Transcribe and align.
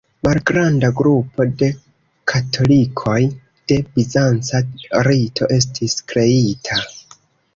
Malgranda 0.25 0.87
grupo 0.99 1.45
de 1.61 1.67
katolikoj 2.31 3.19
de 3.71 3.77
bizanca 3.97 4.63
rito 5.09 5.51
estis 5.59 5.99
kreita. 6.13 6.79